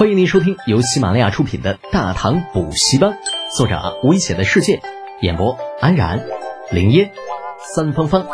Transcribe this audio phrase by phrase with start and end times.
[0.00, 3.10] 欢迎您收听由喜马拉雅出品的《大唐补习班》，
[3.54, 4.80] 作者危险的世界，
[5.20, 6.26] 演播安然、
[6.72, 7.12] 林烟、
[7.74, 8.26] 三芳芳，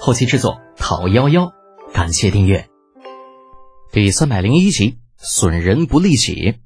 [0.00, 1.52] 后期制作陶幺幺。
[1.92, 2.68] 感谢订阅。
[3.92, 6.56] 第三百零一集，损人不利己。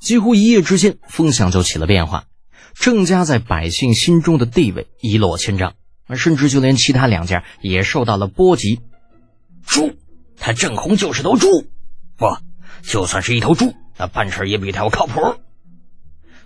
[0.00, 2.24] 几乎一夜之间，风向就起了变化，
[2.72, 5.74] 郑家在百姓心中的地位一落千丈，
[6.06, 8.80] 而甚至就连其他两家也受到了波及。
[9.66, 9.92] 猪，
[10.38, 11.66] 他郑红就是头猪，
[12.16, 12.26] 不。
[12.82, 15.36] 就算是一头猪，那办事也比他要靠谱。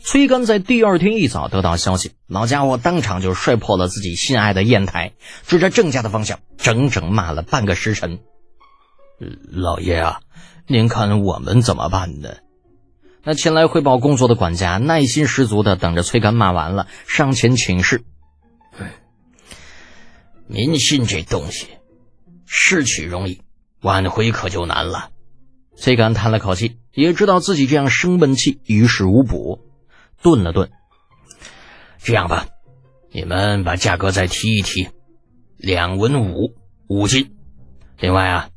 [0.00, 5.12] 崔干在第二天一早得到消息，老家伙当场就摔破了自己心爱的砚台，
[5.46, 8.18] 指着郑家的方向，整整骂了半个时辰。
[9.48, 10.20] 老爷啊，
[10.66, 12.30] 您看我们怎么办呢？
[13.22, 18.02] 那前来汇报工作的管家耐心十足的等着崔干骂完了，上前请示。
[20.48, 21.68] 民心这东西，
[22.44, 23.40] 失去容易，
[23.80, 25.11] 挽回可就难了。
[25.76, 29.60] 崔干叹了口气，也知道自己这样生闷气于事无补，
[30.22, 30.70] 顿了顿。
[32.02, 32.48] 这样吧，
[33.10, 34.88] 你们把价格再提一提，
[35.56, 36.54] 两文五
[36.88, 37.36] 五斤。
[37.98, 38.50] 另外啊，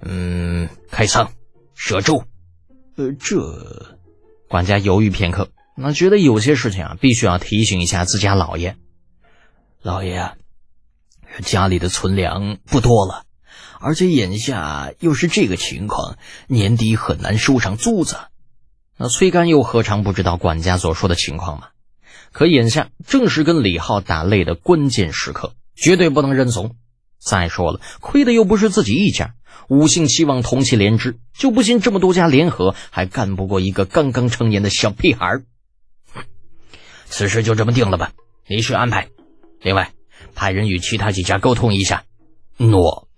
[0.00, 1.32] 嗯，开仓
[1.76, 2.24] 赊粥。
[2.96, 3.96] 呃，这
[4.48, 8.76] 管家犹豫片刻，那觉得有些事情啊，必须要提醒一下自家老爷。
[9.80, 10.36] 老爷啊，
[11.40, 13.24] 家里的存粮不多了。
[13.82, 16.16] 而且眼下又是这个情况，
[16.46, 18.16] 年底很难收上租子。
[18.96, 21.68] 那崔干又何尝不知道管家所说的情况嘛？
[22.30, 26.76] 可眼下正是跟李浩打擂的关键时刻，绝对不能认怂。
[27.18, 29.34] 再说了，亏的又不是自己一家，
[29.68, 35.42] 五姓七望同气连枝，就不信这么多家联合还干不过一个刚刚成年的小屁孩。
[37.06, 38.12] 此事就这么定了吧，
[38.46, 39.08] 你去安排。
[39.60, 39.92] 另外，
[40.34, 42.04] 派人与其他几家沟通一下。
[42.56, 43.08] 诺。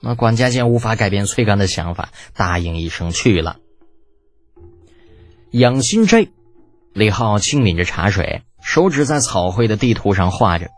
[0.00, 3.58] 那管家见无法改变崔干的想法，答应一声去了。
[5.50, 6.28] 养心斋，
[6.92, 10.70] 李浩轻抿着茶水，手指在草绘的地图上画着。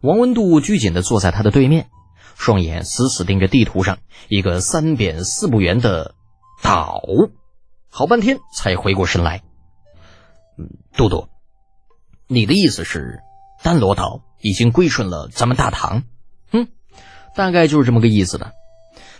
[0.00, 1.88] 王文度拘谨的坐在他的对面，
[2.36, 6.14] 双眼死死盯着地图上一个三扁四不圆的
[6.62, 7.00] 岛，
[7.88, 9.42] 好半天才回过神来。
[10.96, 11.28] 杜杜，
[12.26, 13.20] 你的意思是，
[13.62, 16.02] 丹罗岛已经归顺了咱们大唐？
[17.34, 18.52] 大概就是这么个意思的，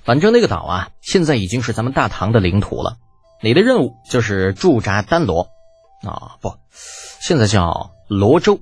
[0.04, 2.97] 反正那个岛啊，现在已经是咱们大唐的领土了。
[3.42, 5.48] 你的任务就是驻扎丹罗，
[6.02, 6.54] 啊不，
[7.20, 8.60] 现在叫罗州。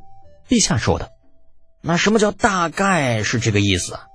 [0.48, 1.10] 陛下说的，
[1.80, 4.06] 那什么叫大概是这个意思啊？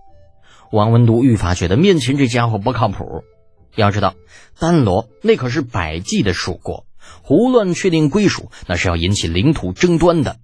[0.72, 3.24] 王文都愈发觉得面前这家伙不靠谱。
[3.76, 4.16] 要知道，
[4.60, 6.86] 丹罗那可是百济的属国，
[7.22, 10.38] 胡乱确定归属，那是要引起领土争端的。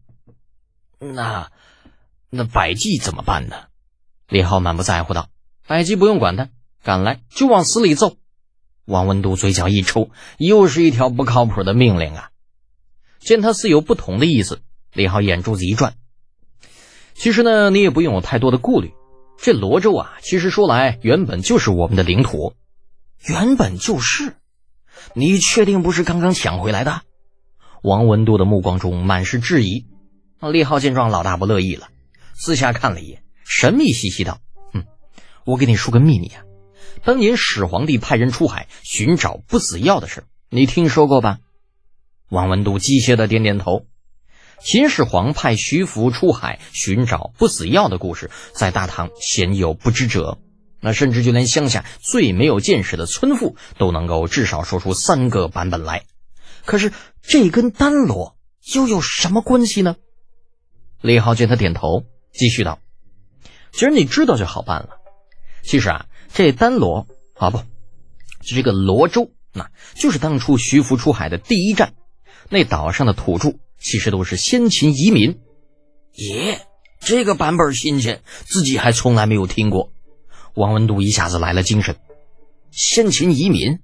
[0.99, 1.51] 那
[2.29, 3.55] 那百济怎么办呢？
[4.29, 5.29] 李浩满不在乎道
[5.67, 6.50] ：“百济不用管他，
[6.84, 8.17] 敢来就往死里揍。”
[8.85, 12.29] 王文都嘴角一抽，又是一条不靠谱的命令啊！
[13.19, 15.95] 见他似有不同的意思，李浩眼珠子一转
[17.16, 18.91] ：“其实呢，你也不用有太多的顾虑。
[19.38, 22.53] 这罗州啊，其实说来原本就是我们的领土，
[23.28, 24.35] 原本就是。
[25.13, 27.03] 你确定不是刚刚抢回来的？”
[27.83, 29.85] 王文都的目光中满是质疑。
[30.39, 31.88] 李浩见状，老大不乐意了，
[32.33, 33.22] 四下看了一眼。
[33.55, 34.41] 神秘兮兮道
[34.73, 34.83] ：“哼，
[35.45, 36.41] 我给你说个秘密啊，
[37.03, 41.37] 当年始皇帝派人出海寻找不死药的事，你听说过吧？”
[42.29, 43.85] 王文度机械的点点头。
[44.59, 50.39] 秦始皇派徐福出海寻找不死药的故事，在大唐鲜有不知者。
[50.79, 56.05] 那甚至就连乡下最没有见识的村妇都能够至少说出三个版本来。
[56.65, 56.91] 可是
[57.21, 58.35] 这跟丹罗
[58.73, 59.95] 又有什么关系呢？
[61.01, 62.03] 李浩见他点头，
[62.33, 62.79] 继续道。
[63.73, 64.89] 其实你知道就好办了。
[65.63, 67.59] 其实啊，这丹罗啊不，
[68.41, 71.94] 这个罗州，那就是当初徐福出海的第一站。
[72.50, 75.39] 那岛上的土著其实都是先秦移民。
[76.16, 76.67] 耶，
[77.00, 79.91] 这个版本新鲜，自己还从来没有听过。
[80.53, 81.95] 王文度一下子来了精神。
[82.69, 83.79] 先秦移民，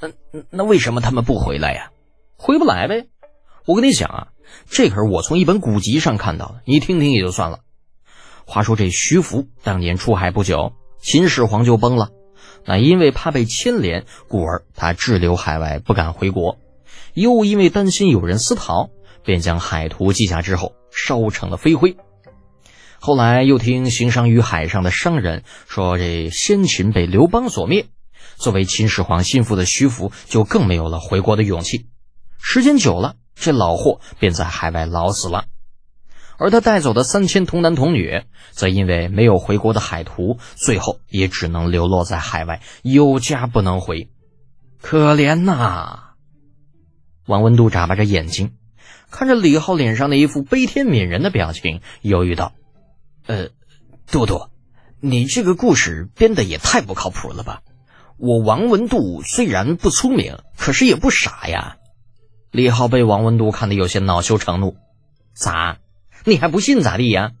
[0.00, 0.08] 那
[0.50, 1.90] 那为什么他们不回来呀？
[2.36, 3.08] 回不来呗。
[3.64, 4.28] 我跟你讲啊，
[4.70, 7.60] 这可是我从一本古籍上看到的，你听听也就算了。
[8.48, 12.10] 话说这徐福当年出海不久，秦始皇就崩了。
[12.64, 16.58] 那因为怕被牵连，故而他滞留海外，不敢回国。
[17.12, 18.90] 又因为担心有人私逃，
[19.24, 21.96] 便将海图记下之后烧成了飞灰。
[23.00, 27.86] 后来又听行商于海上的商人说，这先秦被刘邦所灭，
[28.36, 31.86] 作为秦始皇心腹的徐福就更没有了回国的勇气。
[32.40, 35.46] 时间久了，这老货便在海外老死了。
[36.38, 44.10] 而他带走的三千童男童女，则因为没有回国的海图，最后也只能流落在海外，有家不能回。
[44.80, 46.14] 可怜呐！
[47.26, 48.54] 王文度眨巴着眼睛，
[49.10, 52.52] 看着李浩脸上那一副悲天悯人的表情，犹豫道
[53.26, 53.48] ：“呃，
[54.10, 54.48] 杜杜，
[55.00, 57.62] 你这个故事编的也太不靠谱了吧？
[58.18, 61.78] 我王文度虽然不聪明，可是也不傻呀。”
[62.52, 64.76] 李浩被王文度看得有些恼羞成怒
[65.34, 65.78] ：“咋？
[66.24, 67.32] 你还不信咋地呀？”“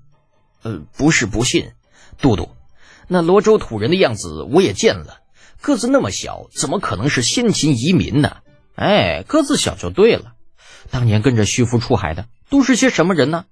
[0.62, 1.72] 呃，不是不信，
[2.18, 2.50] 杜杜，
[3.08, 5.18] 那罗州土人的样子我也见了。”
[5.62, 8.36] 个子那么小，怎么可能是先秦移民呢？
[8.76, 10.34] 哎，个子小就对了。
[10.90, 13.46] 当年跟着徐福出海的都是些什么人呢？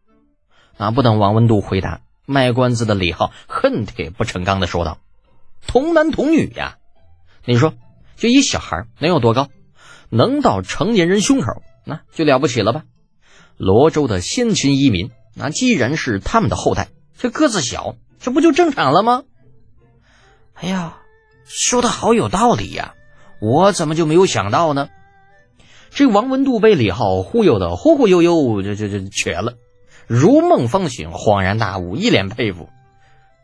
[0.77, 0.91] 啊！
[0.91, 4.99] 不等王文度回答，卖关子的李浩恨铁不成钢的说道
[5.67, 6.77] ：“童男童女呀，
[7.45, 7.75] 你说，
[8.17, 9.49] 就一小孩能有多高？
[10.11, 12.85] 能到成年人胸口，那就了不起了吧？
[13.57, 19.23] 罗州的先秦移民，那既然是他们的后代，这个子小，这不就正常了吗？
[20.55, 20.99] 哎呀！”
[21.47, 22.95] 说的好有道理呀，
[23.39, 24.89] 我怎么就没有想到呢？
[25.91, 29.53] 这王文度被李浩忽悠的忽忽悠悠，这这这瘸了，
[30.07, 32.71] 如梦方醒，恍然大悟，一脸佩服。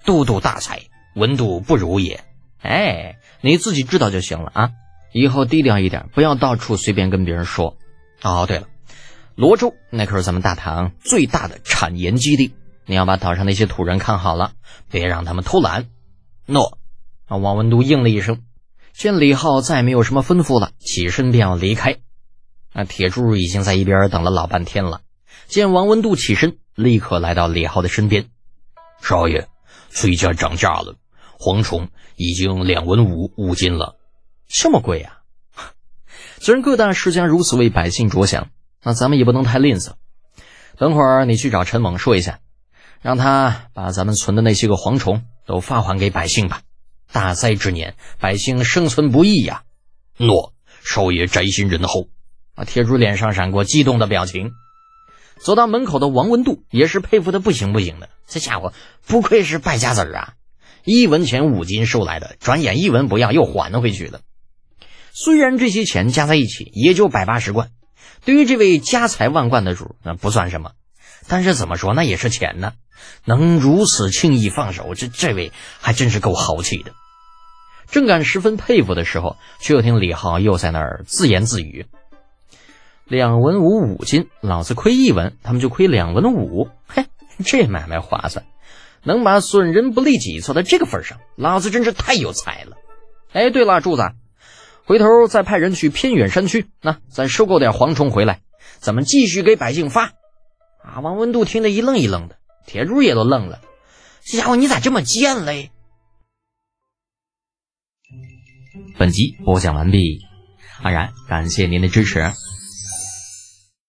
[0.07, 0.81] 都督大才，
[1.15, 2.25] 文度不如也。
[2.63, 4.71] 哎，你自己知道就行了啊，
[5.13, 7.77] 以后低调一点，不要到处随便跟别人说。
[8.23, 8.69] 哦，对了，
[9.41, 12.53] 罗州那可是咱们大唐最大的产盐基地，
[12.85, 14.53] 你要把岛上那些土人看好了，
[14.91, 15.89] 别让他们偷懒。
[16.45, 16.79] 诺。
[17.25, 17.39] 啊！
[17.39, 18.43] 王文度应了一声，
[18.93, 22.01] 见李浩再没有什么吩咐了，起身便要离开。
[22.75, 25.01] 那铁柱已经在一边等了老半天了，
[25.47, 28.27] 见王文度起身，立刻来到李浩的身边
[29.01, 29.49] ：“少爷，
[29.89, 30.97] 崔家涨价了，
[31.39, 33.97] 蝗虫已经两文五五斤了，
[34.49, 35.23] 这么贵啊！
[36.41, 38.51] 虽然各大世家如此为百姓着想，
[38.83, 39.93] 那咱们也不能太吝啬。
[40.77, 42.41] 等会儿你去找陈猛说一下，
[43.03, 46.63] 让他把咱们存的那些个蝗虫都发还给百姓吧。”
[47.13, 49.65] 大灾之年，百姓生存不易呀！
[50.17, 50.55] 诺，
[50.85, 52.09] 少爷宅心仁厚。
[52.55, 54.53] 啊，铁柱脸上闪过激动的表情。
[55.39, 58.09] 走到门口的王文度也是佩服的不行不行的。
[58.29, 58.73] 这家伙
[59.07, 60.35] 不愧是败家子儿啊！
[60.85, 64.21] 一文钱五金收来的，转眼一文不要又还回去了。
[65.13, 67.71] 虽然这些钱加在一起也就百八十贯，
[68.25, 70.73] 对于这位家财万贯的主那不算什么，
[71.29, 72.73] 但是怎么说那也是钱呢？
[73.25, 76.93] 能如此轻易放手，这这位还真是够豪气的。
[77.91, 81.87] 正感十分佩服的时候，却又听李浩又在那儿自言自语
[83.05, 86.69] ：“两文五五斤，老子亏一文，他们就亏两文五。
[86.87, 87.07] 嘿，
[87.45, 88.45] 这买卖划算，
[89.03, 92.77] 能把损人不利己做到这个份上，老子真是太有才了。
[93.33, 94.03] 哎，对了，柱子，
[94.91, 98.41] 回头再派人去偏远山区，那再收购点蝗虫回来，
[98.81, 100.15] 咱们继续给百姓发。”
[100.83, 103.61] 啊，王文度听得一愣一愣的，铁柱也都愣了，
[104.25, 105.71] 这家伙你咋这么贱嘞？
[108.99, 110.23] 本集播讲完毕，
[110.83, 112.33] 安然感谢您的支持。